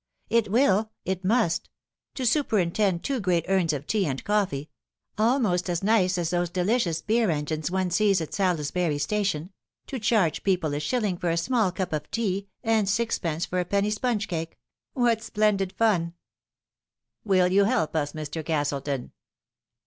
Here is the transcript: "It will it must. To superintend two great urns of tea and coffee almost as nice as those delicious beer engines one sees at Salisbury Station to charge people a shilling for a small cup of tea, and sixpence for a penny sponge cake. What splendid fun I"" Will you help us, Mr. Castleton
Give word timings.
"It 0.41 0.49
will 0.51 0.89
it 1.05 1.23
must. 1.23 1.69
To 2.15 2.25
superintend 2.25 3.03
two 3.03 3.19
great 3.19 3.45
urns 3.47 3.71
of 3.71 3.85
tea 3.85 4.07
and 4.07 4.23
coffee 4.23 4.71
almost 5.15 5.69
as 5.69 5.83
nice 5.83 6.17
as 6.17 6.31
those 6.31 6.49
delicious 6.49 7.03
beer 7.03 7.29
engines 7.29 7.69
one 7.69 7.91
sees 7.91 8.19
at 8.19 8.33
Salisbury 8.33 8.97
Station 8.97 9.51
to 9.85 9.99
charge 9.99 10.41
people 10.41 10.73
a 10.73 10.79
shilling 10.79 11.17
for 11.17 11.29
a 11.29 11.37
small 11.37 11.71
cup 11.71 11.93
of 11.93 12.09
tea, 12.09 12.47
and 12.63 12.89
sixpence 12.89 13.45
for 13.45 13.59
a 13.59 13.65
penny 13.65 13.91
sponge 13.91 14.27
cake. 14.27 14.57
What 14.93 15.21
splendid 15.21 15.71
fun 15.71 16.13
I"" 16.13 16.13
Will 17.29 17.49
you 17.49 17.65
help 17.65 17.95
us, 17.95 18.13
Mr. 18.13 18.43
Castleton 18.43 19.11